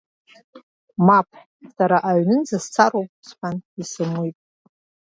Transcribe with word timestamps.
Мап, 1.05 1.29
сара 1.75 1.97
аҩнынӡа 2.09 2.57
сцароуп,— 2.63 3.09
сҳәан 3.27 3.57
изымуит. 3.81 4.37